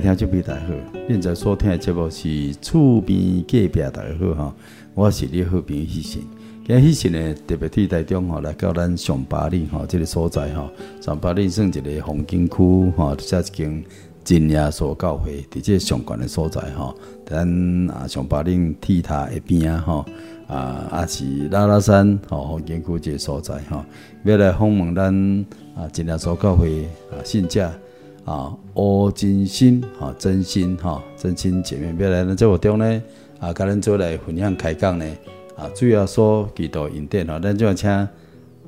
[0.00, 0.72] 听这边大家好，
[1.08, 4.54] 现在所听的节目是厝边隔壁大家好哈，
[4.94, 6.22] 我是你好朋友希信。
[6.66, 10.70] 今日希信呢特别替台中哈来到咱上巴岭哈这个所在哈，
[11.02, 13.84] 上巴岭算一个风景区哈，这一间
[14.24, 16.94] 真耶稣教会，伫这上悬的所在哈，
[17.26, 20.06] 咱啊上巴岭铁塔的边啊哈
[20.46, 23.84] 啊也是拉拉山哈风景区这个所在哈，
[24.24, 27.70] 要来访问咱啊真耶稣教会啊信者。
[28.30, 33.02] 啊，欧真心，哈，真心，哈，真心姐妹，要来咱节目中呢，
[33.40, 35.04] 啊，跟咱做来分享开讲呢，
[35.56, 38.08] 啊，主要说几多因点哈，咱就要请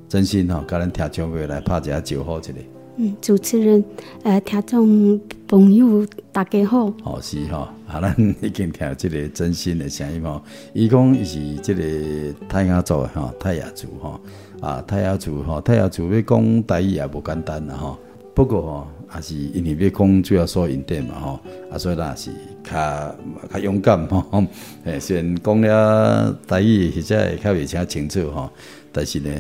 [0.09, 2.53] 真心哈，跟咱听众朋友来拍一下招呼一下。
[2.97, 3.85] 嗯，主持人，
[4.25, 6.93] 呃，听众朋友大家好。
[7.05, 14.21] 哦，是哈，啊，咱已经听到这个真心的声音哦，伊讲伊是这个泰雅族哈，泰雅族哈，
[14.61, 17.97] 啊，泰雅族哈，泰雅族要讲台语也无简单啦哈，
[18.35, 18.89] 不过哈。
[19.15, 22.31] 也是因为要讲主要说引电嘛吼，啊所以咱也是
[22.65, 23.15] 较
[23.53, 24.45] 较勇敢吼，
[24.85, 28.51] 诶虽然讲了台语或者会较未诚清楚吼，
[28.91, 29.31] 但是呢，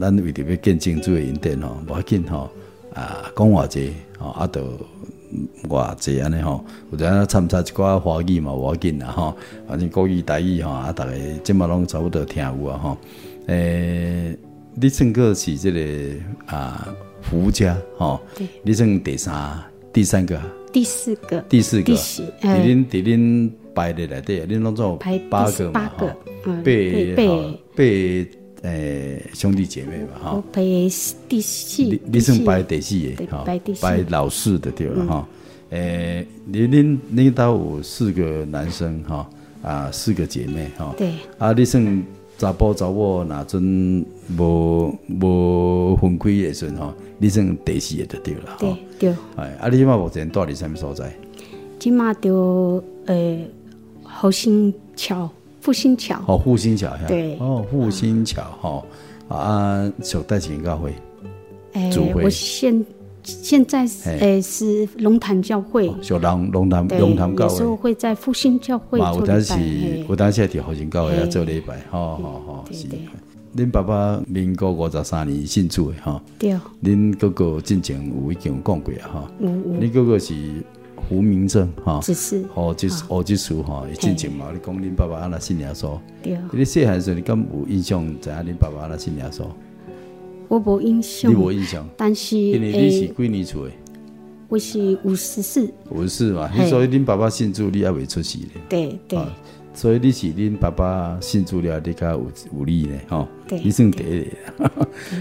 [0.00, 2.50] 咱为着要见证主的引电吼，无要紧吼，
[2.94, 4.78] 啊讲偌济吼，啊都
[5.68, 12.98] 偌济安尼吼，有阵啊参差一寡华语嘛无要紧啦吼，反正国语台语吼，啊逐个即嘛拢差不多听有啊吼，
[13.46, 14.36] 诶，
[14.74, 16.88] 你算个是即个啊？
[17.22, 18.20] 福家，哈，
[18.62, 19.58] 你算第三、
[19.92, 20.38] 第三个、
[20.72, 27.84] 第四个、第四个，第四，伫恁伫恁排的内底，恁拢总排八个嘛，哈，八八
[28.64, 31.16] 诶兄弟姐妹嘛，哈，排第四，
[32.04, 33.44] 你算排第四个，哈，
[33.80, 35.28] 排老四的对了，哈，
[35.70, 39.30] 诶，你恁恁兜有四个男生，哈，
[39.62, 42.04] 啊，四个姐妹，哈，对，啊，你算。
[42.42, 44.04] 查甫查某若阵
[44.36, 48.56] 无无分开诶时阵吼，你算第四个就对了。
[48.58, 49.14] 对对。
[49.36, 51.14] 哎，啊，你即马目前住伫啥物所在？
[51.78, 53.48] 即马就诶，
[54.20, 55.30] 复兴桥，
[55.60, 56.20] 复兴桥。
[56.26, 56.92] 哦，复兴桥。
[57.06, 57.38] 对。
[57.38, 58.84] 哦，复兴桥吼，
[59.28, 60.92] 啊，小带钱教会。
[61.74, 62.84] 诶，我现
[63.22, 65.92] 现在诶是龙潭教会。
[66.02, 67.52] 小龙龙潭龙潭教会。
[67.52, 69.20] 有时候会在复兴教会做礼拜。
[69.20, 72.88] 有当时有当时伫复兴教会做礼拜，吼吼吼，是。
[73.54, 76.20] 恁爸爸民国五十三年信主的，吼。
[76.38, 76.56] 对。
[76.82, 79.28] 恁哥哥之前有已经有讲过啊，吼。
[79.40, 79.80] 有有。
[79.80, 80.34] 恁哥哥是
[80.96, 82.00] 胡明正，哈。
[82.02, 82.44] 只是。
[82.54, 85.98] 哦，就是哦，就是哈，之前嘛，你讲恁爸爸安那信耶稣。
[86.22, 86.38] 对。
[86.50, 89.44] 你细汉时阵，你敢有印象知影恁爸爸安那信耶稣？
[90.52, 93.70] 我无印象，你无印象，但是因为你是几年出的？
[94.48, 98.48] 我是五十四，五十四嘛，所以恁爸爸信主，你还未出世咧。
[98.68, 99.18] 对对。
[99.74, 103.26] 所以你是恁爸爸信主了，你较有有理咧，吼。
[103.48, 103.58] 对。
[103.64, 104.70] 你算第一个，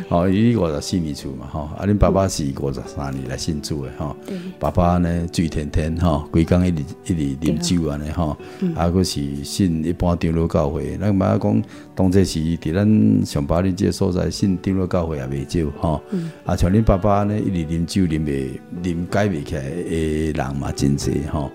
[0.10, 1.62] 吼， 伊五十四年出嘛，吼。
[1.78, 4.14] 啊，恁爸爸是五十三年来信主的，吼。
[4.28, 4.36] 对。
[4.60, 8.36] 爸爸呢，醉天天，吼，规工一直一直啉酒安尼，吼。
[8.76, 11.64] 啊，阁是信一般长老教会，咱妈讲
[12.02, 16.02] 当这时伫咱上巴黎这个所在信长老教会也未少，吼。
[16.10, 16.32] 嗯。
[16.44, 21.52] 啊，像恁爸爸呢，一直啉酒啉袂啉改袂起来的人嘛，真济，吼。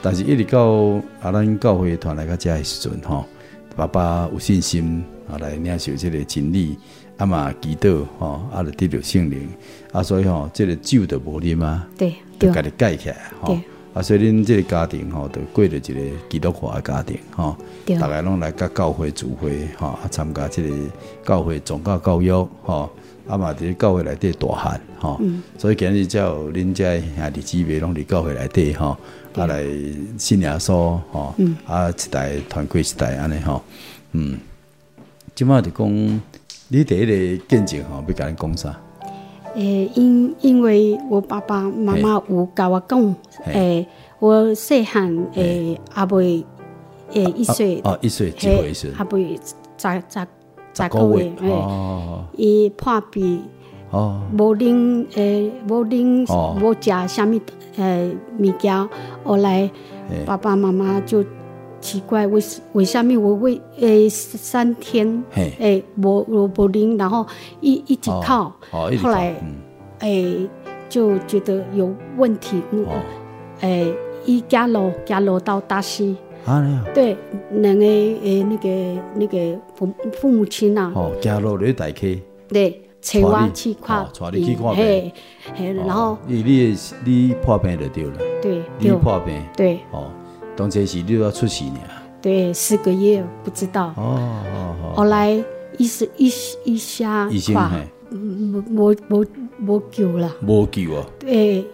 [0.00, 0.70] 但是一直到
[1.20, 3.26] 啊，咱教会团来个遮个时阵吼，
[3.76, 6.78] 爸爸有信心啊来领受这个真理，
[7.18, 9.50] 啊嘛祈祷吼，啊来得到圣灵，
[9.92, 13.58] 啊所以吼，这个酒都无啉啊，对，就家己解起来吼，
[13.92, 17.56] 啊所以恁即个家庭吼，都过着一个基督化的家庭吼，
[17.98, 20.76] 大家拢来甲教会聚会吼，啊参加即个
[21.24, 22.90] 教会宗教教育吼。
[23.28, 28.96] 啊嘛，伫教会内底大汉吼，嗯、所以今日才有恁遮兄弟姊妹拢伫教会内底吼，
[29.36, 29.62] 啊来
[30.18, 33.62] 信耶稣吼，嗯、啊一代团结一代安尼吼，
[34.12, 34.36] 嗯，
[35.32, 35.88] 即满就讲
[36.66, 38.76] 你第一个见证吼，要甲恁讲啥？
[39.54, 43.14] 诶、欸，因因为我爸爸妈妈有甲我讲，
[43.46, 43.86] 诶
[44.18, 46.44] 我细汉诶阿未
[47.12, 48.94] 诶一岁，哦一岁几岁时？
[48.96, 49.38] 阿妹
[49.76, 50.26] 十十。
[50.72, 51.64] 十个月，诶，
[52.36, 53.42] 伊破病，
[53.90, 54.20] 哦。
[54.32, 56.24] 无啉诶，无啉
[56.60, 57.40] 无食啥物
[57.76, 58.88] 诶物件，
[59.24, 59.68] 后来
[60.24, 61.24] 爸爸妈妈就
[61.80, 62.42] 奇怪，为
[62.72, 65.24] 为什么我为诶三天
[65.58, 67.26] 诶我我不灵，然后
[67.60, 69.34] 一一直靠，哦哦、后来
[70.00, 70.48] 诶、
[70.88, 73.00] 就觉得有问题，诶、哦。
[73.60, 73.94] 欸、
[74.24, 76.16] 一加楼加楼到大西，
[76.46, 77.14] 啊，对，
[77.52, 82.70] 两个诶那个那个父父母亲呐，哦，加楼你大溪，对，
[83.02, 85.12] 带我去看，带你去看病，嘿，
[85.54, 90.10] 嘿，然后你你你破病就对了，对，你破病，对，哦。
[90.60, 91.78] 当这是你要出事呢？
[92.20, 93.94] 对，四个月不知道。
[93.96, 94.92] 哦哦哦。
[94.94, 95.42] 后来
[95.78, 96.30] 医生一
[96.64, 97.72] 一下话，
[98.12, 99.26] 无无无
[99.66, 100.30] 无救了。
[100.46, 101.06] 无救啊？
[101.18, 101.64] 对，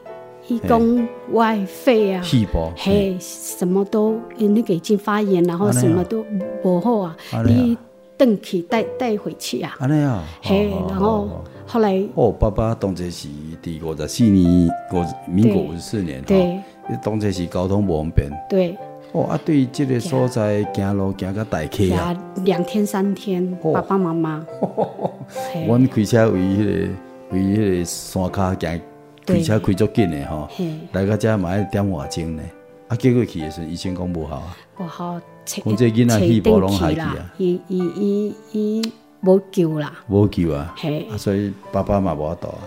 [0.46, 6.24] 一共外肺啊，细胞，嘿，什么都那个已经发炎，然后什么都
[6.62, 7.16] 不好啊。
[7.44, 7.76] 你
[8.16, 9.74] 登去带带回去啊？
[9.80, 10.22] 安尼啊？
[10.42, 11.28] 嘿，然后
[11.66, 13.26] 后来哦，爸爸当这是
[13.60, 16.60] 第五十四年，国民国五十四年，对。
[17.02, 18.76] 当这是交通不方便，对，
[19.12, 24.46] 哦啊，对这个所在行路行到大溪啊，两天三天，爸爸妈妈，
[25.66, 26.88] 我开车为迄个
[27.32, 28.80] 为迄个山卡行，
[29.26, 30.48] 开车开足紧的吼，
[30.92, 32.42] 来到这嘛要点外钟呢，
[32.88, 35.20] 啊，结果去的时候医生讲不好啊，不好，
[35.64, 38.92] 我这囡仔气不拢害去啊，伊伊伊伊
[39.22, 40.74] 无救啦，无救啊，
[41.10, 42.60] 啊所以爸爸嘛无度啊，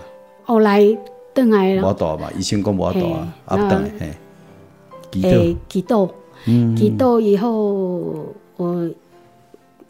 [0.44, 0.96] 后来。
[1.32, 4.10] 等来了，无度嘛，医生讲无度啊，啊等嘿，
[5.22, 6.08] 诶，祈祷，
[6.44, 8.90] 祈祷以后，我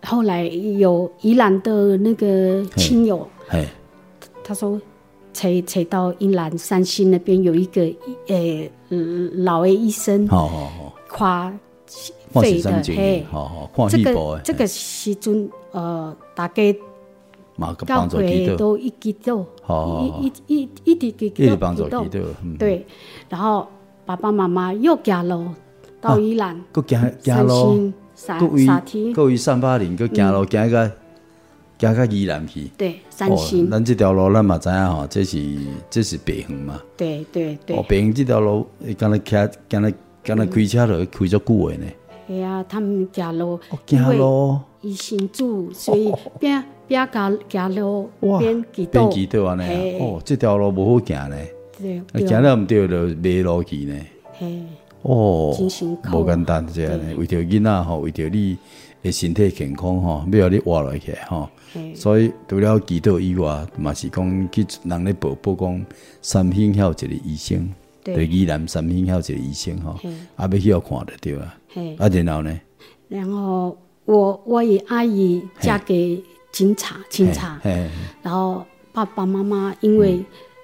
[0.02, 3.26] 后来有宜兰的那个亲友，
[4.44, 4.80] 他说，
[5.32, 7.82] 才才到宜兰三星那边有一个
[8.26, 8.70] 诶
[9.32, 11.52] 老的医生，好好好，夸
[12.32, 16.48] 肺的，嘿，好好，这个这个时阵呃大
[17.56, 17.86] 概。
[17.86, 19.46] 教会都一直都，
[20.20, 22.04] 一一一一直给给都，
[22.58, 22.86] 对。
[23.28, 23.68] 然后
[24.06, 25.46] 爸爸妈妈又加路
[26.00, 26.60] 到宜兰，
[27.20, 30.90] 三星三沙堤，各位三八零，各加路加个
[31.78, 32.70] 加个宜兰去。
[32.76, 33.70] 对，三星。
[33.70, 35.56] 咱这条路咱嘛知影吼，这是
[35.88, 36.80] 这是北横嘛。
[36.96, 37.76] 对对对。
[37.76, 38.66] 哦，北横这条路，
[38.98, 39.92] 敢若开，敢若
[40.22, 41.86] 敢若开车了，开足久诶呢。
[42.28, 46.64] 哎呀，他们加路，加路，一心住，所以变。
[46.90, 48.10] 边加加路
[48.40, 51.36] 边几道，边几道安尼哦，这条路无好行呢。
[51.78, 53.94] 对，行了毋对就迷路去呢。
[54.32, 54.60] 嘿，
[55.02, 55.56] 哦，
[56.12, 57.14] 无简单这样呢。
[57.16, 58.58] 为着囡仔吼，为着你
[59.04, 61.48] 的身体健康吼，要让你活落去吼。
[61.94, 65.86] 所以除了几道以外，嘛是讲去人咧报报讲，
[66.20, 67.72] 三星还有一个医生，
[68.02, 69.92] 对，伊南三星还有一个医生吼，
[70.34, 71.56] 啊，要去要看得到啊。
[71.98, 72.60] 啊，然后呢？
[73.06, 73.78] 然后
[74.10, 76.22] 我我与阿姨嫁给。
[76.52, 77.60] 警察，警察，
[78.22, 80.20] 然后爸爸妈妈因为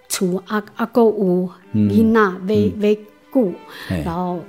[0.09, 2.99] 厝阿阿哥有囡仔未未
[3.31, 3.53] 顾，
[4.05, 4.41] 然后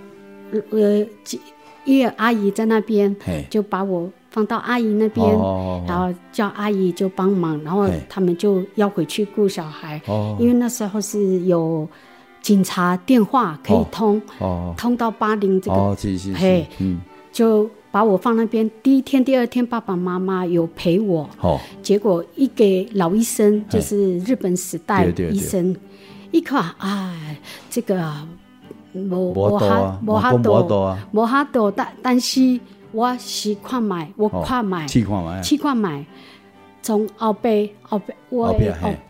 [0.72, 1.06] 呃，
[1.86, 3.16] 因为阿姨在那边，
[3.52, 5.24] 就把我放到阿姨那边，
[5.88, 10.02] 然后叫阿姨就帮忙，然后他们就要回去顾小孩，
[10.40, 11.88] 因为那时候是有
[12.42, 14.20] 警察电话可以通，
[14.76, 15.96] 通到八零这个，
[16.34, 16.66] 嘿，
[17.32, 17.70] 就。
[17.98, 21.28] 把我放那边，第一天、第二天，爸爸妈妈有陪我。
[21.42, 21.60] 哦。
[21.82, 25.76] 结果一给老医生，就是日本时代医生，
[26.30, 27.36] 一看，哎，
[27.72, 28.14] 这个
[28.94, 32.60] 无无哈无哈多，无哈多，但但是
[32.92, 35.04] 我是看买，我看买，去
[35.58, 36.06] 看买，买，
[36.84, 38.54] 从后背后背，我后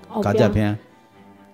[0.07, 0.79] 后边。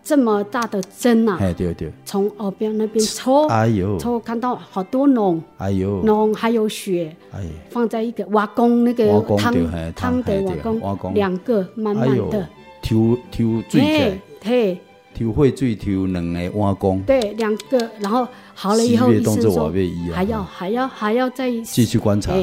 [0.03, 1.37] 这么大的针呐！
[1.55, 9.55] 对对，从耳边那边抽，哎呦，抽看到好多脓，哎呦，脓还有血，哎，放在一个瓦工那个汤
[9.95, 10.41] 汤的
[10.81, 12.45] 瓦工，两个慢慢的。
[12.81, 14.77] 抽抽水起，嘿，
[15.17, 19.71] 抽血水抽两个瓦工，对，两个，然后好了以后，医生说
[20.11, 22.33] 还要还要还要再继续观察，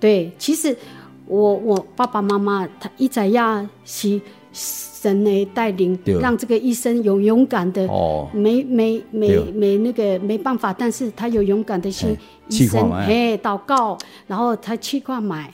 [0.00, 0.76] 对，其实
[1.26, 4.20] 我我爸爸妈妈他一直要是。
[5.04, 7.86] 神的带领，让这个医生有勇敢的，
[8.32, 12.16] 没没没没那个没办法，但是他有勇敢的心，
[12.48, 15.52] 医生嘿祷告，然后他去挂买，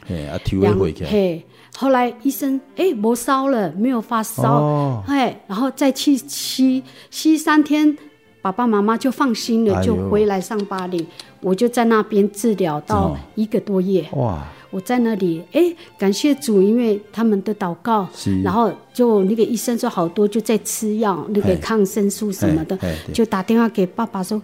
[0.61, 0.79] 两
[1.11, 1.45] 嘿，
[1.77, 6.81] 后来医生哎没烧了，没有发烧，嘿，然后再去吸
[7.11, 7.99] 吸三天，
[8.41, 11.05] 爸爸妈妈就放心了，就回来上巴黎，
[11.41, 14.47] 我就在那边治疗到一个多月，哇。
[14.71, 15.63] 我在那里，哎，
[15.99, 18.09] 感谢主，因为他们的祷告，
[18.43, 22.79] 然后就那个医生说好多就在吃药，那个抗生素什么的，
[23.13, 24.41] 就打电话给爸爸说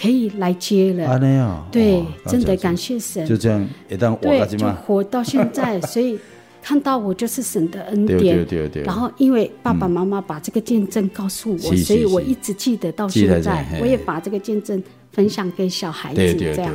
[0.00, 1.18] 可以来接了。
[1.72, 3.26] 对，真的感谢神。
[3.26, 6.18] 就这样，一旦对，就活到现在，所以
[6.62, 8.46] 看到我就是神的恩典。
[8.84, 14.82] 然后因为爸爸妈妈把这个见证告诉我，所以我一直记得到现在，我也把这个见证
[15.12, 16.70] 分享给小孩子，这样。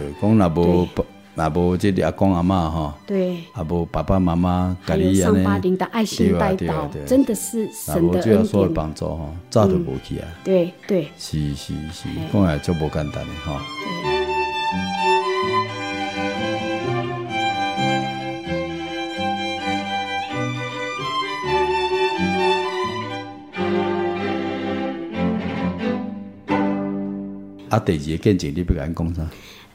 [1.37, 8.73] 也无这阿公阿妈吼，对，阿无爸爸妈妈，还有上巴林的爱心带到，真的是神的恩典。
[8.73, 10.27] 帮助哈，早都无去啊。
[10.45, 13.61] 对对，是是是，讲来足无简单的哈。
[27.69, 29.21] 啊，第二个见证你不敢讲啥？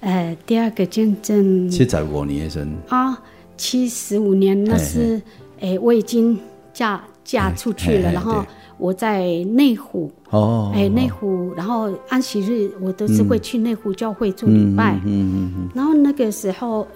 [0.01, 3.23] 呃，第二个见证七十五年生啊，
[3.57, 5.21] 七十五年那是，
[5.61, 6.39] 哎、欸，我已经
[6.73, 8.43] 嫁嫁出去了，然后
[8.79, 16.89] 我在内湖哦，哎、欸，内湖，然后安息日我都是会去内湖教会做礼拜，嗯嗯嗯，然后那个时候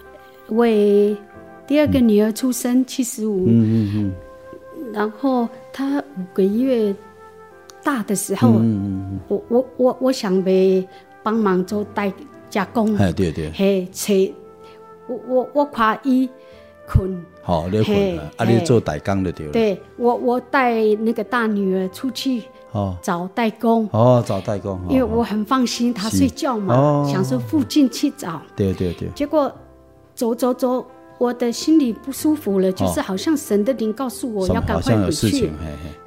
[0.48, 1.14] 为
[1.66, 4.12] 第二个女儿出生七十五，嗯嗯嗯，
[4.94, 6.94] 然后她五个月
[7.82, 10.82] 大的时候，嗯、我我我我想被
[11.22, 12.10] 帮忙做代。
[12.54, 14.32] 加工，哎对对，嘿，切，
[15.08, 16.30] 我我我跨一
[16.86, 19.50] 困，好，你困啊，啊，你做代工的对了。
[19.50, 29.08] 对，我我带那个大女儿出去，哦，找代工，哦，找代工，因为我很放心她睡觉嘛，想说附近去找，对对对。
[29.16, 29.52] 结果
[30.14, 30.86] 走走走，
[31.18, 35.50] 我的心里不舒服了，就是好像神的灵告诉我要赶快回去，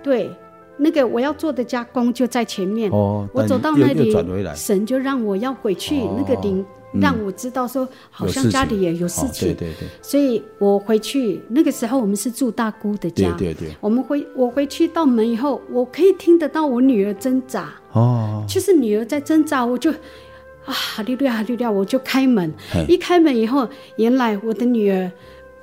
[0.02, 0.32] 对。
[0.78, 4.14] 那个我要做的加工就在前面，哦、我走到那里，
[4.56, 6.00] 神就让我要回去。
[6.02, 6.64] 哦、那个灵
[7.02, 11.42] 让我知道说，好像家里也有事情，哦、对对对，所以我回去。
[11.50, 13.76] 那个时候我们是住大姑的家，对对对。
[13.82, 22.52] 我们回我回去到门以后，我可以听得到我女儿挣扎，哦，就是女儿在挣扎，我就啊，哈利路亚哈利路亚，我就开门。
[22.88, 23.68] 一开门以后，
[23.98, 25.12] 原来我的女儿，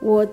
[0.01, 0.27] 我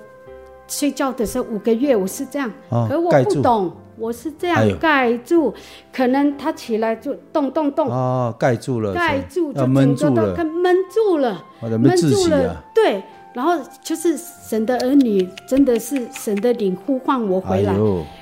[0.67, 3.71] 睡觉的时候五个月，我是这样，哦、可我不懂。
[3.97, 5.53] 我是这样盖住，
[5.93, 17.75] 可能他起来就动动动啊，盖住了，盖住就闷住了，闷住了，闷住了，对，然后就是神的儿女，真的是神的灵呼唤我回来。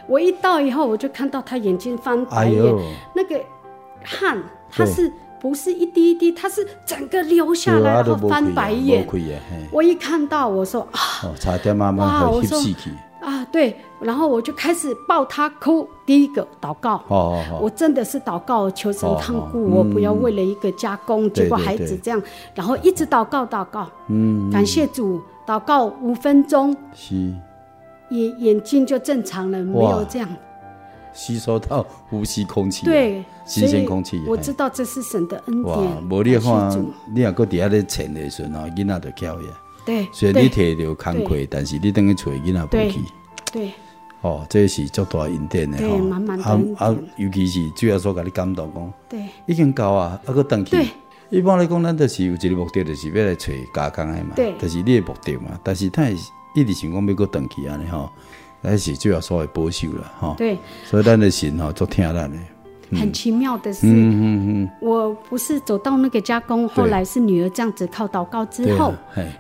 [0.07, 2.61] 我一到以后，我就看到他眼睛翻白眼，
[3.15, 3.39] 那个
[4.03, 6.31] 汗，他是不是一滴一滴？
[6.31, 9.07] 他是整个流下来，然后翻白眼。
[9.71, 10.99] 我一看到，我说啊，
[11.39, 12.91] 差点妈妈会吸气。
[13.21, 15.87] 啊，对，然后我就开始抱他哭。
[16.05, 27.15] 第一个祷告，哦哦、我真的是祷告，求神看顾我，不要为了一个加工，结果孩子这样，对对对，然后一直祷告祷告，嗯，感谢主，祷告五分钟，是，
[28.09, 30.27] 眼眼睛就正常了，没有这样，
[31.13, 35.75] 吸收到呼吸空气，对，新鲜空气，我知道这是神的恩典。
[35.75, 36.69] 哇，无你话，
[37.13, 39.47] 你若搁底下咧潜的时候，囡仔就叫呀。
[39.89, 42.99] 对，虽然你摕着工课，但是你等于找囡仔不去。
[43.51, 43.71] 对，
[44.21, 45.97] 哦，这是足大恩典的哈。
[45.97, 46.75] 满满的恩典。
[46.75, 48.93] 啊啊，尤其是主要说给你感动讲。
[49.09, 49.25] 对。
[49.47, 50.75] 已经够啊，啊搁等去。
[50.75, 50.85] 对。
[51.31, 54.35] 一般来讲，咱就是有一个目的，就是要来找加工的嘛。
[54.35, 54.53] 对。
[54.59, 56.07] 但是你的目的嘛，但是他
[56.53, 58.11] 一直想讲要搁等去安尼吼，
[58.61, 60.35] 那是主要说的保守了吼。
[60.37, 60.55] 对。
[60.85, 62.37] 所以咱的心吼，足疼咱的。
[62.97, 68.93] 很奇妙的是，嗯嗯我不是走到那个加工，后来是女儿这样子靠祷告之后，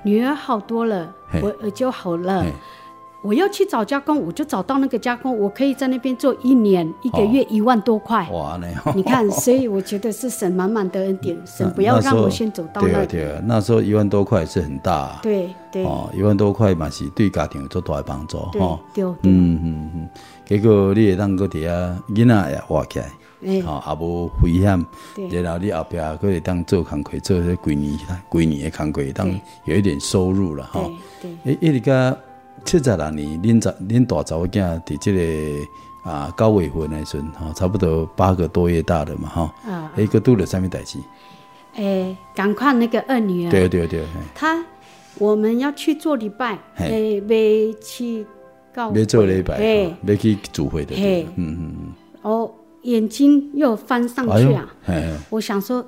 [0.03, 1.13] 女儿好多了，
[1.61, 2.45] 我就好了。
[3.21, 8.25] 我要去找加工，我就找到那个加工，我可以在那边做一年，一个月一万多块。
[8.31, 8.57] 哇，
[8.95, 13.05] 你看， 所以我觉得是神满满的恩典，神不要让我先走到那。
[13.05, 15.19] 对啊，那时候一万多块是很大。
[15.21, 15.83] 对对。
[15.83, 18.79] 哦，一万多块嘛是对家庭有做大的帮助哈。
[18.93, 19.13] 对对。
[19.23, 20.09] 嗯嗯嗯，
[20.45, 21.69] 结果你也当个底下
[22.11, 23.05] 囡仔也活起来。
[23.41, 24.85] 哦，也无危险，
[25.43, 27.97] 然后你后边可以当做工课，做些几年、
[28.31, 29.29] 几年的工课，当
[29.65, 30.89] 有一点收入了哈。
[31.21, 32.17] 对，诶，一直到
[32.65, 39.53] 七十六年，恁查恁大查某囝伫这个啊九月份的时阵，哈，差不多八个多月大的嘛，哈。
[39.65, 39.91] 啊。
[39.95, 40.99] 诶，个拄了什么代志？
[41.75, 43.51] 诶，赶快那个二女儿。
[43.51, 44.03] 对对对。
[44.35, 44.61] 他
[45.17, 48.27] 我们要去做礼拜，诶，没去
[48.73, 48.91] 告。
[48.91, 49.57] 没做礼拜，
[50.01, 50.93] 没去主会的。
[50.97, 51.93] 嗯嗯嗯。
[52.23, 52.51] 哦。
[52.83, 54.73] 眼睛又翻上去啊！
[55.29, 55.85] 我想说，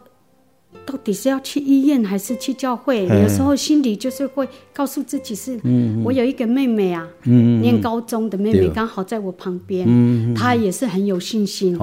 [0.85, 3.05] 到底是要去医院还是去教会？
[3.05, 5.59] 有时候心里就是会告诉自己是，
[6.03, 11.79] 我有一个妹妹啊，念高中的妹妹刚好在我旁边，她也是很有信心，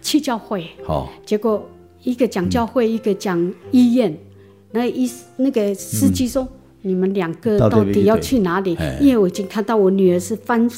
[0.00, 0.66] 去教会。
[1.24, 1.64] 结果
[2.02, 4.16] 一个讲教会，一个讲医院。
[4.72, 6.48] 那医那个司机说
[6.82, 10.68] ：“你们两个到底要去哪里？”因为我已经看到我女儿是翻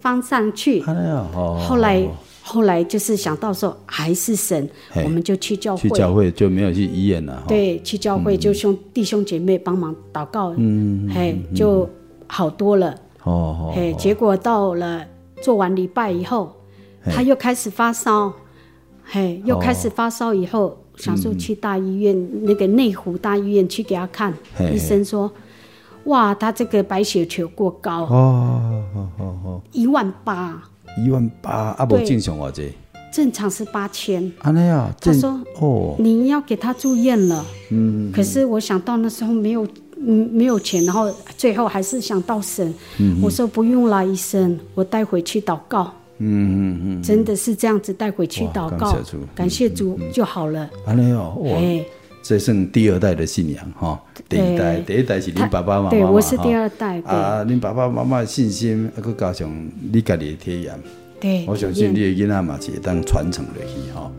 [0.00, 2.06] 翻上去，后来。
[2.46, 4.68] 后来就是想到说还是神，
[5.02, 7.42] 我们就去教会，去教会就没有去医院了。
[7.48, 11.88] 对，去教会就兄弟兄姐妹帮忙祷告，嗯，嘿，就
[12.26, 12.94] 好多了。
[13.22, 15.02] 哦，嘿，结果到了
[15.40, 16.54] 做完礼拜以后，
[17.06, 18.30] 他又开始发烧，
[19.02, 24.34] 嘿，又开始发烧以后，想说去大医院，嗯、那个内湖大医院去给他看，
[24.70, 25.32] 医生说，
[26.04, 30.62] 哇，他这个白血球过高，哦哦哦哦，一万八，
[30.96, 32.72] 一万八，啊，不正常啊这，
[33.12, 45.92] 正常是八千，安尼啊，他说，哦，你要给他住院了，嗯，可是我想到那时候没有，嗯，没有钱，然后最后还是想到神，嗯，我说不用了，医生，我带回去祷告。
[46.18, 48.96] 嗯嗯嗯，真的是这样子带回去祷告，
[49.34, 49.98] 感谢主。
[50.12, 50.70] 就好了。
[50.86, 51.84] 安尼哦，哎，
[52.24, 54.00] 这算第二代的信仰哈。
[54.30, 56.98] 第一代，第一代是恁爸爸妈妈，对，我是第二代。
[57.02, 60.74] 啊，恁爸爸妈妈的信心，啊，佮加上你家己的体验，
[61.20, 64.10] 对，我相信你的囡仔嘛，是会当传承落去哈。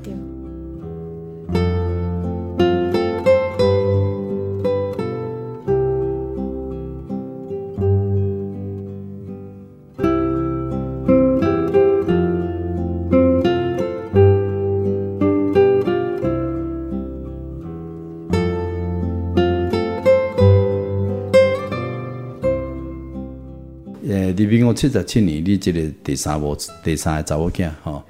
[24.65, 28.03] 民国七十七年，你这个第三波第三个查某囝哈，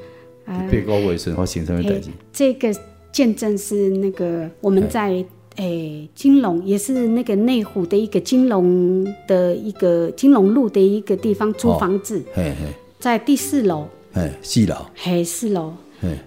[0.46, 2.10] 八个月时发生什么代志？
[2.32, 2.74] 这个
[3.12, 5.10] 见证是那个我们在
[5.58, 12.44] 诶、欸、金融，也是那个内湖的一个金融的一个金融路的一个地方租房子，哦、
[13.00, 13.86] 在第四楼，
[14.42, 15.74] 四楼，嘿，四楼，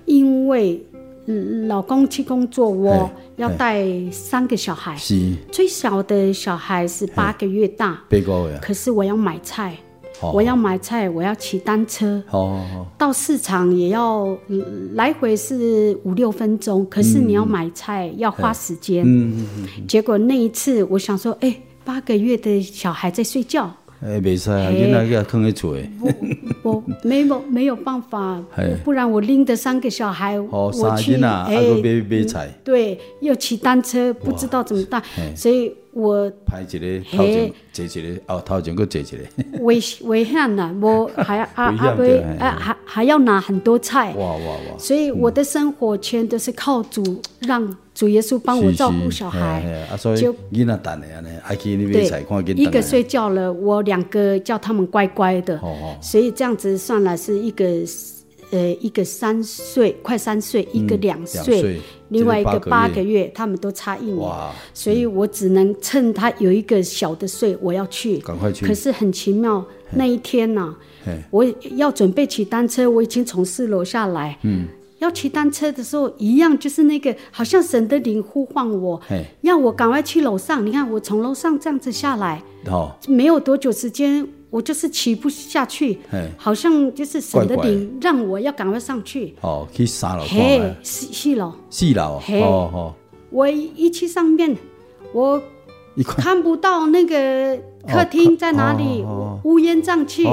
[0.05, 0.79] 因为
[1.69, 5.33] 老公去工作，我要带三个小孩，是。
[5.51, 9.75] 最小的小孩是八个月大，八个月，可是我要买菜。
[10.21, 12.23] 我要买菜，我要骑单车，
[12.97, 14.37] 到市场也要
[14.95, 16.85] 来回是五六分钟。
[16.91, 19.05] 可是你要买菜要花时间。
[19.07, 19.47] 嗯
[19.87, 23.71] 结果那一次，我想说，哎，八个月的小孩在睡觉。
[24.01, 25.91] 哎，没事啊，你那个坑在厝诶。
[26.63, 28.43] 我我没有没有办法，
[28.85, 31.63] 不然我拎着三个小孩，我去哎，
[32.65, 35.03] 对，又骑单车，不知道怎么办，
[35.37, 35.73] 所以。
[35.99, 39.19] 我拍一个，头前坐一个，哦，头前搁坐一个，
[39.63, 40.73] 危危险呐！
[40.81, 44.79] 我 还啊啊对，啊还还要拿很多菜，哇哇哇！
[44.79, 49.61] 所以我的生活全都是靠主，让主耶稣帮我照顾小孩，
[50.17, 52.55] 就囡仔等的安尼，爱去你买菜，看囡。
[52.55, 55.61] 一个睡觉了，我两个叫他们乖乖的，
[56.01, 57.65] 所以这样子算来是一个。
[58.51, 64.31] 呃，一个三岁，快三岁，一个两岁，另外一个八个月，他们都差一年，
[64.73, 68.67] 所以我只能趁他有一个小的睡，我要去，赶快去。
[68.67, 70.75] 可是很奇妙，那一天呢，
[71.31, 71.45] 我
[71.77, 74.67] 要准备骑单车，我已经从四楼下来，嗯
[75.01, 79.01] 要骑单车的时候，一样就是那个，好像神的灵呼唤我，
[79.43, 80.67] 要我赶快去楼上。
[80.67, 82.43] 你看，我从楼上这样子下来，
[83.07, 84.27] 没有多久时间。
[84.51, 85.99] 我就是骑不下去，
[86.37, 89.35] 好像就是神的灵让我要赶快上去。
[89.43, 92.43] 哦，去三楼，嘿，四四楼，四楼，嘿，
[93.31, 94.57] 我一去上面，
[95.13, 95.43] 我
[96.05, 99.05] 看不到那个客厅在哪里，
[99.45, 100.25] 乌烟瘴气。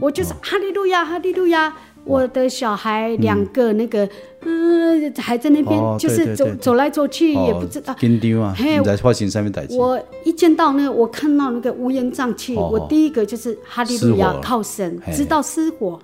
[0.00, 1.74] 我就是哈利路亚，哈利路亚。
[2.06, 4.08] 我的小孩两个那个，
[4.42, 7.92] 嗯，还在那边，就是走走来走去，也不知道。
[7.98, 8.54] 紧张啊！
[8.56, 9.76] 嘿，在发生什么代志？
[9.76, 16.00] 我一见到那个，我看到那个乌烟瘴气，我第一个就是哈利路亚，靠神，知道失火。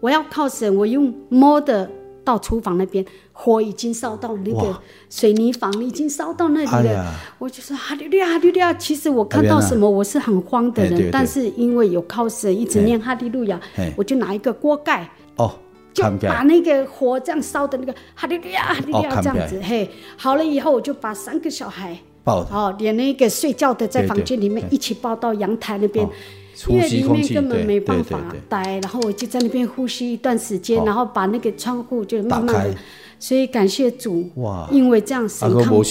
[0.00, 1.88] 我要靠神，我用摸的
[2.24, 4.74] 到厨房那边，火已经烧到那个
[5.10, 7.14] 水泥房，已经烧到那里了。
[7.38, 8.72] 我就说哈利路亚，哈利路亚。
[8.72, 13.60] 其实我看到什么，我是很慌的人，但是因为有靠神，一直念哈利路亚，
[13.96, 15.08] 我就拿一个锅盖。
[15.36, 15.52] 哦，
[15.94, 26.08] 就把那个火这样烧的那个哈利路亚，哈利路亚这样子，嘿，好了以后，我就把三个小孩抱，哦，连那个睡觉的在房间里面一起抱到阳台那边，
[26.68, 28.18] 因为里面根本没办法
[28.48, 32.74] 待，然后我就在那边呼吸一段时间，然后把那个窗户就慢慢的，
[33.18, 35.82] 所以感谢主，哇，因为这样神看过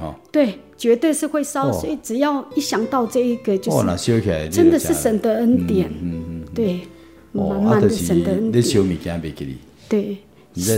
[0.00, 6.80] 我，对，绝对是会烧，所以只要一想到这一个，就是真的是神的恩典，嗯嗯，对。
[7.32, 8.52] 满满的神的恩典。
[9.88, 10.18] 对，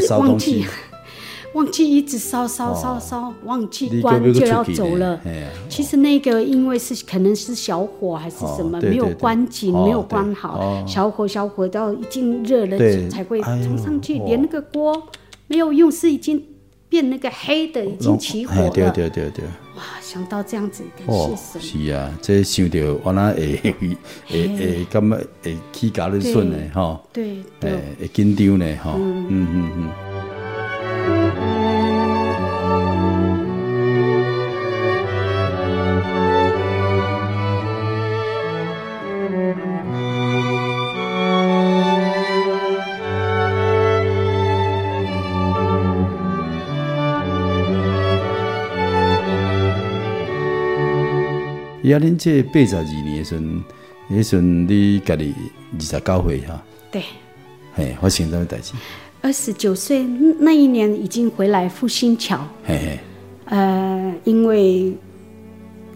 [0.01, 0.65] 是忘记，
[1.55, 5.21] 忘记一直烧烧烧烧，忘记关就要走了。
[5.69, 12.77] 其实那个因为是可能是小火还是什么，没有关紧，没有关好，小火小火到已经热了
[13.09, 15.01] 才会冲上去，连那个锅
[15.47, 16.43] 没有用，是已经
[16.95, 18.71] 变那个黑的，已经起火了。
[18.71, 19.45] 对对对对。
[19.75, 21.61] 哇，想到这样子，感谢神。
[21.61, 23.73] 是啊，这想到我那会会
[24.29, 30.14] 会会感觉会起家的顺的哈，对对，会紧张呢哈，嗯嗯嗯。
[51.85, 53.63] 伊啊，恁这八十二年的时阵，
[54.11, 55.35] 迄时阵你家己
[55.75, 56.65] 二十九岁哈？
[56.91, 57.03] 对。
[57.75, 58.73] 嘿，发生什么代志？
[59.21, 60.03] 二十九岁
[60.39, 62.39] 那一年已经回来复兴桥。
[62.65, 62.99] 嘿嘿。
[63.45, 64.95] 呃，因为，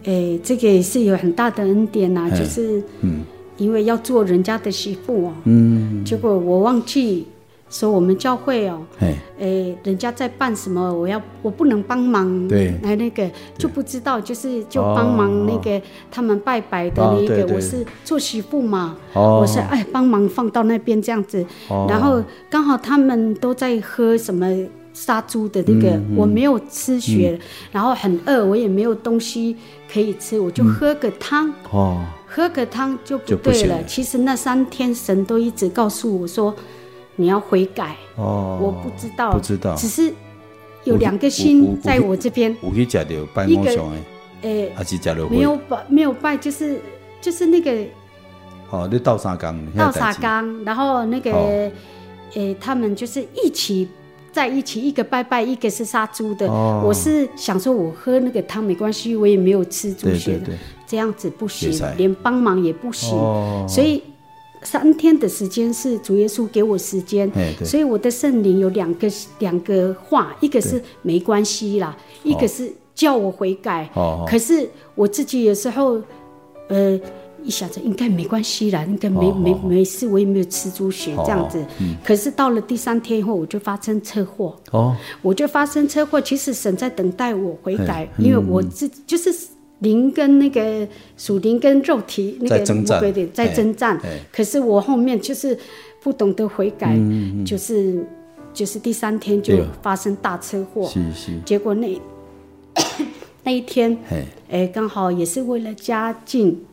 [0.05, 3.23] 诶、欸，这个也是有很大的恩典呐、啊，就是，嗯，
[3.57, 5.43] 因为要做人家的媳妇哦、喔。
[5.45, 6.05] 嗯。
[6.05, 7.27] 结果我忘记。
[7.71, 8.83] 说我们教会哦，
[9.39, 13.29] 哎，人家在办什么，我要我不能帮忙，对，来那个
[13.59, 21.45] 就不知道，就是就帮忙那个他们拜拜的那个，我是做媳妇嘛，我是哎帮忙放到那边这样子，
[21.89, 24.47] 然后刚好他们都在喝什么
[24.95, 27.39] 杀猪的那个，我没有吃血，
[27.71, 29.55] 然后很饿，我也没有东西
[29.93, 33.85] 可以吃，我就喝个汤，哦，喝个汤就不对了。
[33.85, 36.55] 其实那三天神都一直告诉我说。
[37.21, 40.15] 你要悔改哦，我不知道，不知道，只是
[40.85, 42.57] 有两个心在我这边。
[42.61, 43.93] 我可以讲的拜偶像
[44.43, 46.81] 诶，还是讲的没有拜，没有拜，就是
[47.21, 47.73] 就是那个
[48.71, 51.33] 哦，你倒沙缸，倒沙缸，然后那个
[52.35, 53.89] 诶，他们就是一起
[54.31, 56.47] 在一起，一个拜拜，一个是杀猪的。
[56.49, 60.53] 我是想说，我喝那个汤没关系，我也没有吃猪血的，
[60.87, 63.11] 这样子不行，连帮忙也不行，
[63.69, 64.01] 所以。
[64.71, 67.31] 三天的时间是主耶稣给我时间，
[67.65, 73.89] 所以我的圣灵有两个两个话，一个是没关系啦，一个是叫我悔改。
[74.29, 75.99] 可是我自己有时候，
[76.69, 77.01] 呃，
[77.43, 81.65] 一想着应该没关系啦，应该没没没事，我也没有吃猪血这样子。
[82.05, 84.55] 可是到了第三天以后，我就发生车祸。
[84.73, 86.21] 哦，我就发生车祸。
[86.21, 89.35] 其实神在等待我悔改，因为我自己就是。
[89.81, 90.87] 灵跟那个
[91.17, 93.97] 属灵跟肉体那个魔鬼的在征战，
[94.33, 95.57] 可是我后面就是
[96.03, 97.43] 不懂得悔改，嗯。
[97.43, 98.05] 嗯、就是
[98.53, 100.91] 就是第三天就发生大车祸，
[101.45, 102.01] 结果那
[103.45, 103.97] 那一天，
[104.51, 106.65] 哎，刚好也是为了家境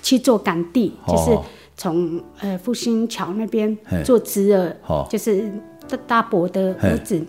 [0.00, 1.38] 去做赶地，哦、就是
[1.76, 5.50] 从呃复兴桥那边做侄儿，哦、就是
[5.88, 7.20] 大大伯的儿子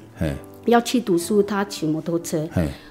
[0.66, 2.48] 要去读书，他骑摩托车，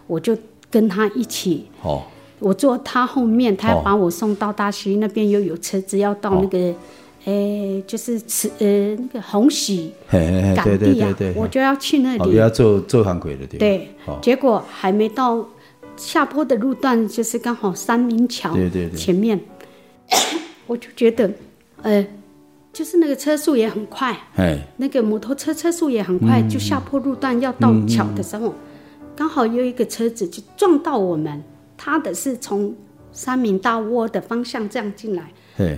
[0.09, 0.37] 我就。
[0.71, 2.03] 跟他一起，哦，
[2.39, 6.75] 我坐他后面，他要把我送到大溪那边，又有车子要到那个，
[7.25, 13.59] 诶，就是慈呃那个红喜港地啊，我就要去那里，要坐坐航轨的地方。
[13.59, 15.47] 对，结果还没到
[15.97, 18.57] 下坡的路段，就是刚好三明桥
[18.97, 19.41] 前面，
[20.67, 21.31] 我就觉得，
[21.83, 22.07] 呃，
[22.73, 24.17] 就是那个车速也很快，
[24.77, 28.55] 那个摩托车车速也很快，就下坡路段要到桥的时候。
[29.19, 31.43] 刚好有一个车子就撞到我们，
[31.77, 32.73] 他的是从
[33.11, 35.33] 三民大窝的方向这样进来，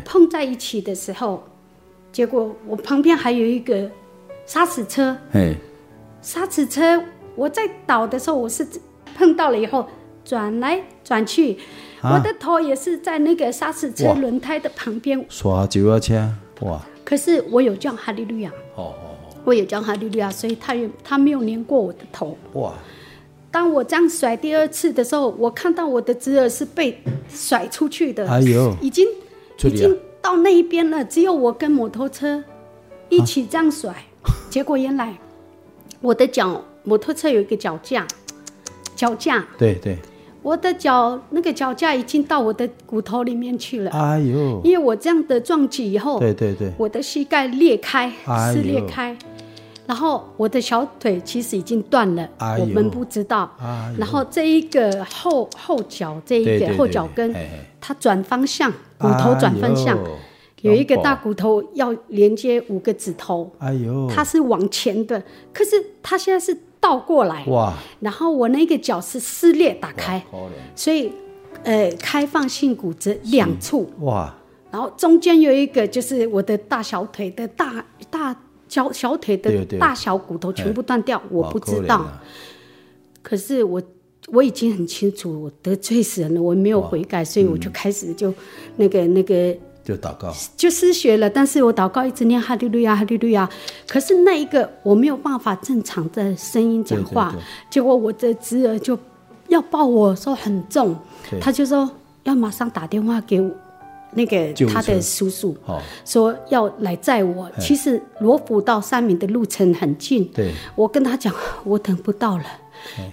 [0.05, 1.43] 碰在一起的时候，
[2.13, 3.91] 结果我旁边还有一个
[4.45, 5.17] 砂石车，
[6.21, 7.03] 砂石车
[7.35, 8.69] 我在倒的时候，我是
[9.17, 9.89] 碰到了以后
[10.23, 11.57] 转来转去，
[12.03, 15.25] 我的头也是在那个砂石车轮胎的旁边。
[15.31, 16.31] 刷九啊车。
[16.61, 16.79] 哇！
[17.03, 18.53] 可是我有叫哈利路亚，
[19.45, 22.37] 我有叫哈利路亚，所以他也他没有碾过我的头。
[22.53, 22.75] 哇。
[23.51, 29.07] 当我这样甩第二次的时候，我看到我的侄儿是被甩出去的，哎呦，已经
[29.65, 32.43] 已经到那一边了，只有我跟摩托车
[33.09, 33.93] 一起这样甩，
[34.49, 35.17] 结果原来
[36.01, 38.07] 我的脚，摩托车有一个脚架，
[38.95, 39.99] 脚架，对对，
[40.43, 48.13] 我的脚那个脚架已经到我的骨头里面去了，哎呦，因为我这样的撞击以后，对对对，我的膝盖裂开，
[48.53, 49.17] 撕裂开。
[49.91, 53.51] 然后我的小腿其实已经断了，哎、我们不知道。
[53.61, 57.35] 哎、然后这一个后后脚这一个后脚跟，
[57.81, 60.11] 它转方向，骨头转方向，哎、
[60.61, 63.51] 有一个大骨头要连接五个指头。
[63.59, 65.21] 哎呦，它是往前的，
[65.53, 67.45] 可是它现在是倒过来。
[67.47, 67.75] 哇！
[67.99, 70.25] 然后我那个脚是撕裂打开，
[70.77, 71.11] 所以
[71.65, 73.91] 呃开放性骨折两处。
[74.03, 74.33] 哇！
[74.71, 78.37] 然后中间有一个就是我的大小腿的大大。
[78.71, 82.07] 小小腿的大小骨头全部断掉，我不知道。
[83.21, 83.83] 可，可是我
[84.29, 88.33] 我已经很清楚，我得罪神了，我没有悔改，所以我就开始就
[88.77, 91.29] 那个那个就祷告，就失血了。
[91.29, 93.51] 但是我祷告一直念哈利路亚哈利路亚，
[93.89, 97.35] 可是那一个我没有办法正常的声音讲话，
[97.69, 98.97] 结果我的侄儿就
[99.49, 100.97] 要抱我说很重，
[101.41, 101.91] 他就说
[102.23, 103.51] 要马上打电话给我。
[104.13, 105.57] 那个他的叔叔
[106.05, 110.25] 说要来载我，其实罗浮到三明的路程很近。
[110.35, 112.45] 对，我跟他讲，我等不到了，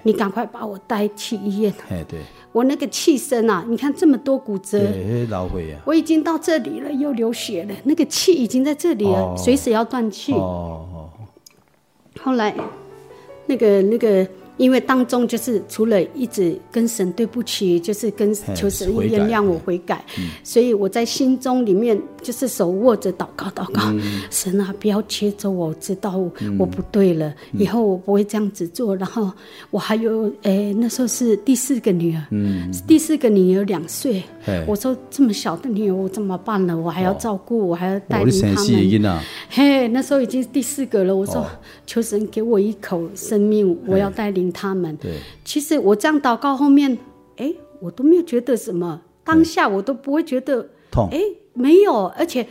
[0.03, 1.73] 你赶快把我带去医院。
[2.07, 2.19] 对，
[2.51, 4.81] 我那个气声啊，你看这么多骨折，
[5.85, 10.33] 我已经到这里了，又流血了，那个气已经在这里了，随时要断气。
[10.33, 11.09] 哦。
[12.19, 12.53] 后来，
[13.45, 26.17] 那个那个因为当中就是除了一直跟神对不起，就是跟求神原谅我悔改，嗯、所以我在心中里面就是手握着祷告祷告，嗯、神啊，不要切走我，知道
[26.57, 28.95] 我不对了，嗯、以后我不会这样子做。
[28.95, 29.31] 然后
[29.69, 34.23] 我还有诶，那时候是第四个女儿，嗯、第四个女儿两岁，
[34.65, 36.75] 我说这么小的女儿我怎么办呢？
[36.75, 39.19] 我还要照顾，哦、我还要带领他们。
[39.49, 41.45] 嘿，那时候已经第四个了，我说、哦、
[41.85, 44.46] 求神给我一口生命，我要带领。
[44.51, 46.97] 他们，对，其实我这样祷告后面，
[47.37, 51.19] 哎，我都没有觉得什么，当下我都不会觉得痛，哎，
[51.53, 52.45] 没有，而且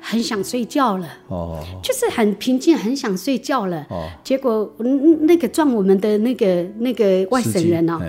[0.00, 4.74] 很想睡觉了，哦，就是很平静，很想睡觉了，哦，结果
[5.20, 8.00] 那个撞我们的那个那个外省人啊，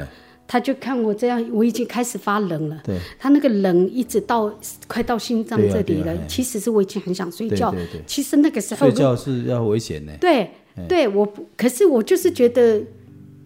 [0.47, 4.53] 他就看我这样，我已经开始发冷了，对，他那个冷一直到
[4.87, 7.73] 快到心脏这里了，其实是我已经很想睡觉，
[8.05, 10.49] 其实那个时候睡觉是要危险的，对，
[10.87, 11.27] 对我，
[11.57, 12.81] 可是我就是觉得。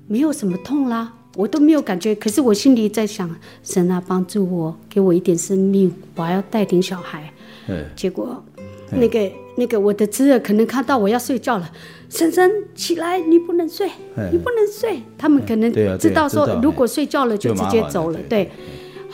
[0.07, 2.13] 没有什么痛啦，我都没有感觉。
[2.15, 3.29] 可是我心里在想，
[3.63, 7.31] 神啊，帮助我，给我一点生命，我还要带点小孩。
[7.67, 8.43] 嗯结果，
[8.91, 11.71] 嘿那个那个我的侄儿可能看到我要睡觉了，
[12.09, 15.01] 婶婶起来，你不能睡，嘿你不能睡。
[15.17, 18.51] 他们可能知道说，如果睡觉了就直接走了，对。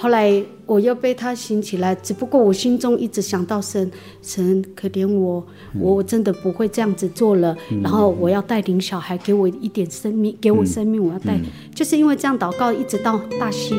[0.02, 3.92] 后来我又被他醒起来，只不过我心中一直想到神，
[4.24, 5.46] 神可怜我，
[5.80, 7.56] 我真的不会这样子做了。
[7.70, 11.44] 嗯、然后我要带领小孩，给我一点生命，给我生命，我要带，嗯、
[11.76, 13.76] 就是因为这样祷告，一直到大溪。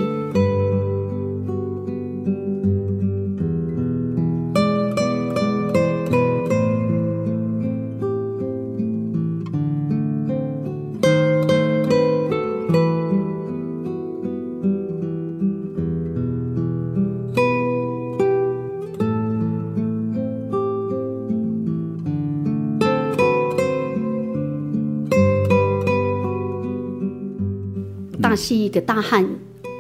[28.43, 29.25] 是一个大汉，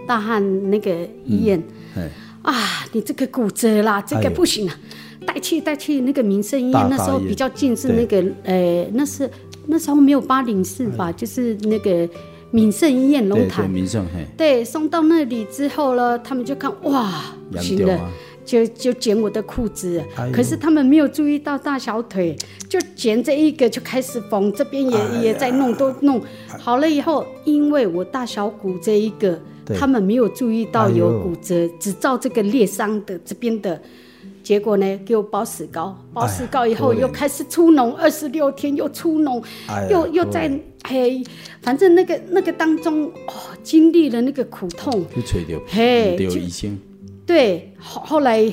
[0.06, 0.90] 大汉那个
[1.26, 1.62] 医院，
[1.96, 2.08] 嗯、
[2.42, 2.54] 啊，
[2.92, 4.78] 你这个骨折啦，这个不行啊，
[5.26, 9.28] 带去带去那个民生医院，那时候比较近是那个，呃，那是
[9.66, 12.08] 那时候没有八零四吧，哎、就是那个
[12.52, 13.68] 民生医院龙潭，
[14.36, 18.10] 对，送到那里之后呢，他们就看，哇，不行了。
[18.44, 22.36] 就就剪我的裤子，哎、可是他们没有注意到大小腿，
[22.68, 26.20] 就剪这一个就开始缝，这边也、哎、也在弄，都弄
[26.58, 29.38] 好了以后，因为我大小骨这一个，
[29.78, 33.80] 他们没有注意到有骨折，哎、只照这个裂伤的这边的，
[34.42, 40.50] 结果呢，给我包石膏，包石膏以后又开始出脓，二十六天又出脓，哎、又又在
[40.84, 41.24] 嘿，
[41.60, 45.04] 反正那个那个当中哦，经历了那个苦痛，
[45.68, 46.30] 嘿，就
[47.24, 48.52] 对，后后来，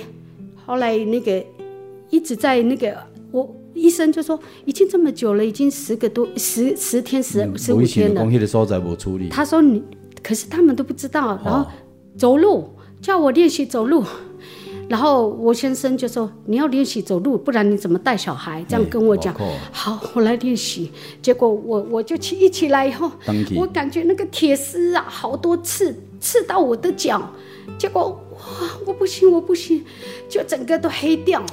[0.66, 1.44] 后来那个
[2.10, 2.96] 一直在那个，
[3.32, 8.22] 我医生就说已经这么久了，已经十个多十十天十十五天了。
[9.30, 9.82] 他说你，
[10.22, 11.40] 可是他们都不知道。
[11.44, 11.68] 然后
[12.16, 12.70] 走路
[13.02, 14.04] 叫我练习走路，
[14.88, 18.64] 然后我先生就说你要练习走路，不然你怎么带小孩？
[18.70, 19.36] 这样跟我讲。
[19.72, 20.92] 好，我来练习。
[21.22, 23.12] 结果我我就起一起来以后，
[23.56, 27.32] 我感觉那个铁丝啊，好多刺刺到我的脚，
[27.78, 28.20] 结果。
[28.60, 28.70] 哇！
[28.86, 29.84] 我不行，我不行，
[30.28, 31.44] 就整个都黑掉，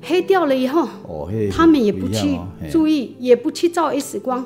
[0.00, 2.38] 黑掉了以后，哦、他们也不去
[2.70, 4.44] 注意，也不去照 X 光。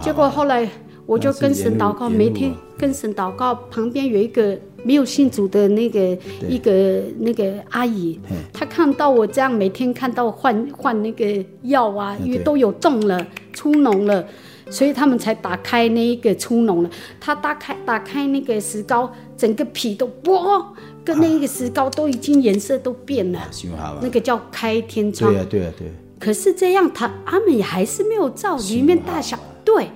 [0.00, 0.68] 结果后来
[1.06, 6.16] 我就跟神祷告，每天跟神祷告，旁边有一个没有信主的那个
[6.48, 8.18] 一个那个阿姨，
[8.52, 14.24] 她看到我这样，每天看到换换那个药啊，因为都有动了，出脓了。
[14.70, 16.88] 所以他们才打开那一个出脓了。
[17.20, 20.64] 他打开打开那个石膏，整个皮都剥，
[21.04, 23.38] 跟那个石膏都已经颜色都变了。
[23.78, 25.32] 啊、那个叫开天窗。
[25.32, 25.88] 对啊，对啊，对。
[26.18, 29.38] 可是这样他，他他们也还是没有照里面大小。
[29.64, 29.90] 对，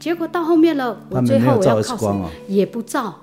[0.00, 2.30] 结果到后面了，我最后我要靠什么？
[2.48, 3.22] 也不照。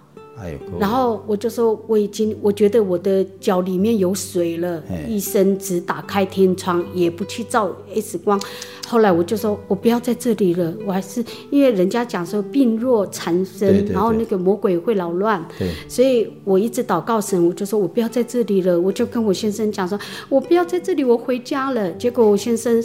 [0.79, 4.83] 然后我就说我已经，我觉得我的脚里面有水了。
[4.87, 8.39] 嘿医生只打开天窗，也不去照 X 光。
[8.85, 15.43] 后来我就说我不要在这里了，我还是因为人家讲说病弱缠身，对对对，然后那个魔鬼会扰乱，
[15.87, 18.77] 所以我一直祷告神，我就说我不要在这里了。
[18.79, 21.89] 我就跟我先生讲说，我不要在这里，我回家了。
[21.93, 22.83] 结果我先生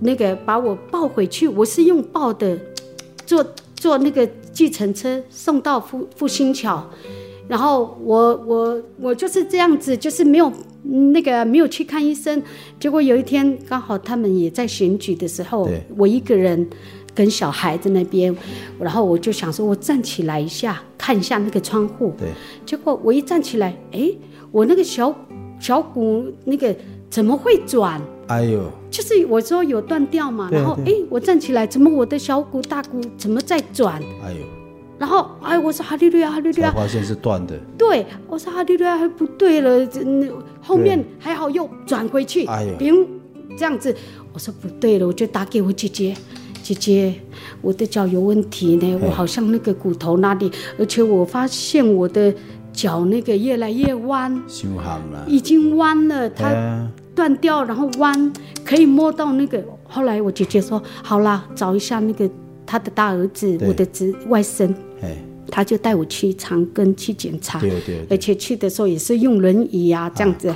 [0.00, 2.58] 那个把我抱回去，我是用抱的，
[3.26, 3.44] 做
[3.76, 4.26] 做那个。
[4.52, 6.84] 计程车送到复复兴桥，
[7.48, 10.52] 然后我我我就是这样子，就是没有
[11.12, 12.42] 那个没有去看医生。
[12.78, 16.68] 结果有一天刚好他们也在选举的时候，我一个人
[17.14, 18.34] 跟小孩在那边，
[18.78, 22.14] 然后我就想说，我站起来一下看一下那个窗户。
[22.18, 22.28] 对，
[22.64, 24.10] 结果我一站起来，哎，
[24.50, 25.14] 我那个小
[25.58, 26.74] 小骨那个
[27.10, 28.00] 怎么会转？
[28.28, 28.70] 哎呦！
[28.98, 34.02] 就是我说有断掉嘛，然后哎，我站起来，怎么我的小骨大骨怎么在转？
[34.24, 34.38] 哎呦，
[34.98, 37.56] 然后哎，我说哈利路亚，哈利路亚，发现是断的。
[37.78, 40.00] 对，我说哈利路亚，还不对了，这
[40.60, 43.06] 后面还好又转回去，哎呦，
[43.56, 43.94] 这样子，
[44.32, 46.16] 我说不对了，我就打给我姐姐，
[46.60, 47.14] 姐姐，
[47.62, 52.34] 我的脚有问题呢，我好像那个骨头那里，而且我发现我的
[52.72, 54.42] 脚那个越来越弯，
[55.28, 56.50] 已经弯了，它
[57.18, 58.32] 断掉，然后弯，
[58.64, 59.60] 可以摸到那个。
[59.82, 62.30] 后来我姐姐说，好啦，找一下那个
[62.64, 64.72] 他的大儿子，我的侄外甥。
[65.50, 70.54] 他就带我去长庚去检查，对对对，而且去的时候也是用轮椅啊，这样子。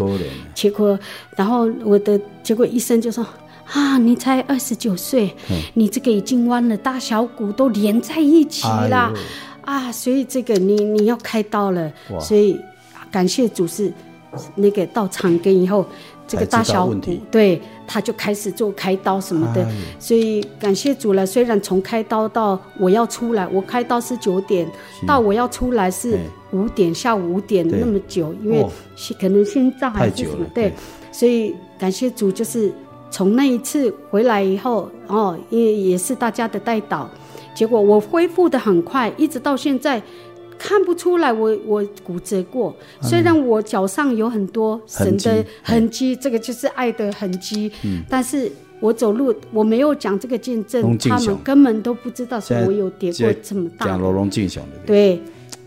[0.54, 0.96] 结果，
[1.34, 3.26] 然后我的结果医生就说
[3.72, 5.34] ：“啊，你才二十九岁，
[5.72, 9.10] 你这个已经弯了，大小骨都连在一起了，
[9.62, 11.90] 啊，所以这个你你要开刀了。
[12.20, 12.60] 所以
[13.10, 13.90] 感谢主是
[14.54, 15.84] 那个到长庚以后。”
[16.32, 16.94] 这个大小骨，
[17.30, 19.66] 对，他就开始做开刀什么的，
[19.98, 21.26] 所以感谢主了。
[21.26, 24.66] 虽然从开刀到我要出来，我开刀是九点，
[25.06, 26.18] 到我要出来是
[26.52, 28.66] 五点，下午五点那么久，因为
[29.20, 30.72] 可能心脏还是什么，对，
[31.10, 32.72] 所以感谢主，就是
[33.10, 37.06] 从那一次回来以后，哦，因为也是大家的带导，
[37.54, 40.02] 结果我恢复的很快，一直到现在。
[40.62, 42.72] 看不出来我，我我骨折过。
[43.00, 47.72] 虽然我脚上有很多神的痕迹，这个就是爱的痕迹。
[47.82, 48.48] 嗯，但是
[48.78, 53.86] 我走路我没有讲这个见证，他们根本都不知道说我有跌过这么大。
[53.86, 54.76] 讲罗龙镜像的。
[54.86, 55.20] 对，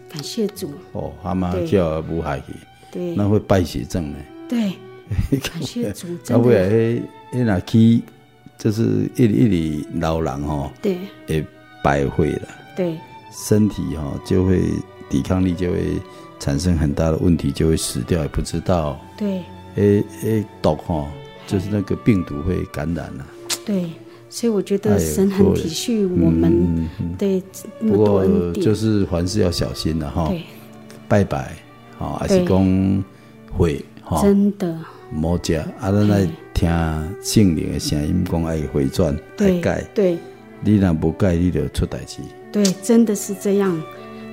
[0.09, 0.71] 感谢主。
[0.93, 2.53] 哦，他妈叫不害去。
[2.89, 3.13] 对。
[3.17, 4.17] 那会败血症呢？
[4.47, 4.71] 对。
[5.43, 6.07] 感谢主。
[6.23, 6.49] 真的。
[6.57, 7.01] 哎
[7.33, 8.01] 哎，那去
[8.57, 10.71] 就是一一里老人哦。
[10.81, 10.97] 对。
[11.27, 11.45] 会
[11.83, 12.47] 败坏了。
[12.77, 12.95] 对。
[13.35, 14.61] 身体哈就会
[15.09, 15.99] 抵抗力就会
[16.39, 18.97] 产生很大的问题，就会死掉，也不知道。
[19.17, 19.43] 对。
[19.75, 21.05] 诶诶，毒哈，
[21.45, 23.27] 就是那个病毒会感染了。
[23.65, 23.89] 对，
[24.29, 26.87] 所以我觉得神很体恤我们。
[27.17, 27.43] 对。
[27.81, 30.29] 不过就是凡事要小心了哈。
[30.29, 30.43] 对。
[31.09, 31.57] 拜拜，
[31.99, 33.03] 哈，还是讲
[33.51, 34.21] 会哈。
[34.21, 34.79] 真的。
[35.11, 36.69] 莫食，啊，咱来听
[37.21, 39.83] 圣灵的声音，讲爱回转，爱改。
[39.93, 40.17] 对。
[40.61, 42.19] 你若不改，你就出代志。
[42.55, 43.83] 对，真的是这样，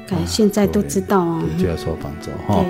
[0.07, 2.65] 感现在都知道啊，就要说帮助哈。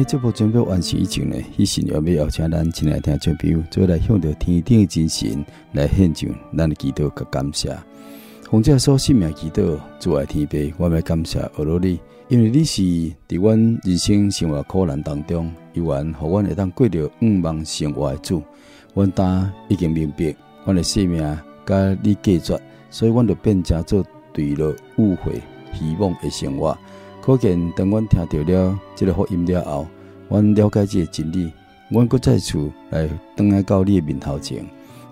[0.00, 7.76] 今日这部准备完成以前呢，迄时要要邀请咱亲爱听众朋友，做来向着天顶的真神来献上咱的祈祷甲感谢。
[8.50, 18.42] 奉这所生命祈祷，主爱天父，我们感谢阿罗你，因为你是伫阮人生生活苦难当中，有缘互阮会当过着五芒生活的主。
[18.94, 20.34] 阮当已经明白，
[20.64, 22.58] 阮的性命甲你隔绝，
[22.88, 25.42] 所以阮就变成做对落误会、
[25.74, 26.74] 希望的生活。
[27.22, 29.86] 可见，当阮听到了这个福音了后，
[30.28, 31.52] 阮了解这个真理，
[31.90, 34.64] 阮搁再次来转来到你的面头前，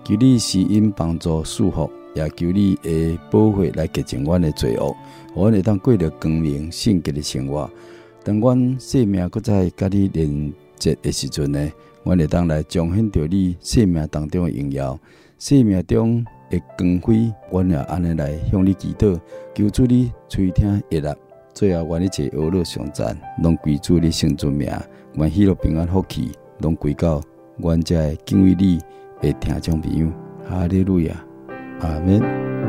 [0.04, 4.96] 求你施恩帮助赐福，也求你的保护来洁净阮的罪恶，
[5.34, 7.70] 阮会当过着光明圣洁的生活。
[8.24, 11.70] 当阮生命搁再甲你连接的时阵呢，
[12.04, 14.98] 阮会当来彰显着你生命当中的荣耀，
[15.38, 19.20] 生命中的光辉，阮也安尼来向你祈祷，
[19.54, 21.14] 求主你垂听悦纳。
[21.58, 24.70] 最后，愿一切恶乐上赞，拢归主你圣尊名，
[25.14, 27.20] 愿喜乐平安福气，拢归到
[27.56, 28.78] 愿在敬畏你
[29.20, 30.06] 的听众朋友。
[30.48, 31.16] 哈利路亚，
[31.80, 32.67] 阿门。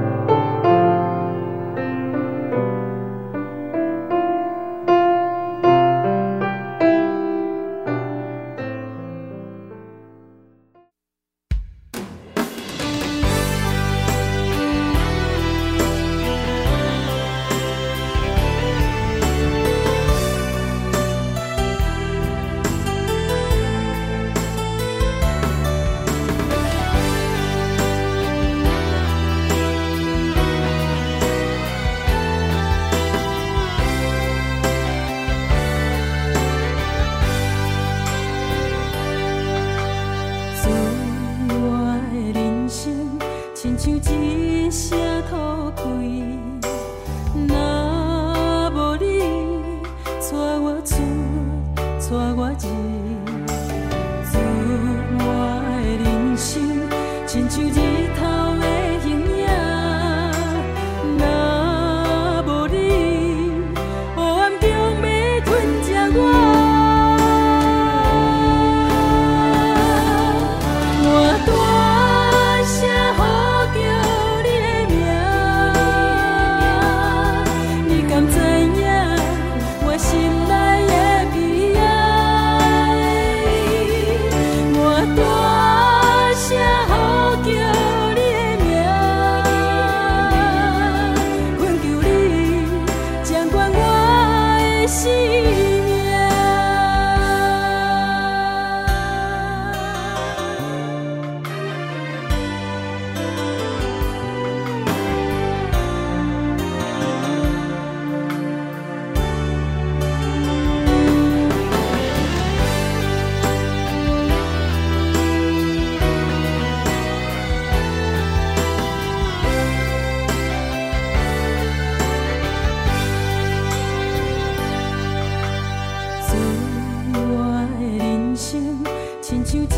[43.97, 45.18] 想一声。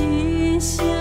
[0.02, 1.01] 心香。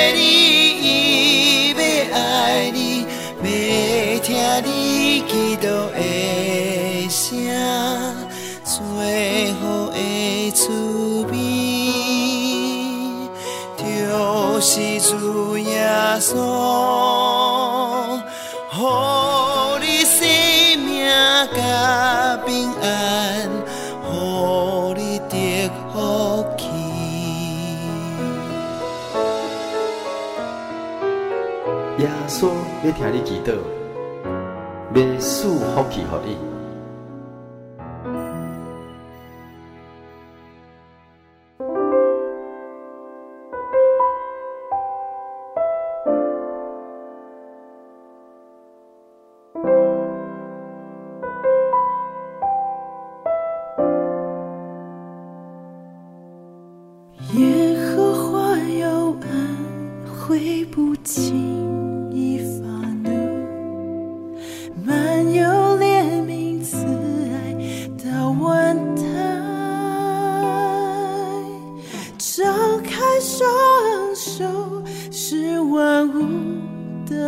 [32.91, 33.53] 要听你祈祷，
[34.93, 36.60] 要赐福气给你。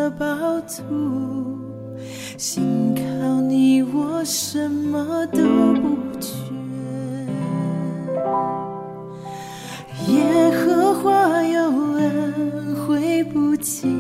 [0.04, 0.26] 的宝
[0.68, 0.84] 座，
[2.38, 3.02] 信靠
[3.40, 5.40] 你，我什么都
[5.76, 6.30] 不缺。
[10.10, 11.62] 耶和华有
[11.94, 13.93] 恩惠不减。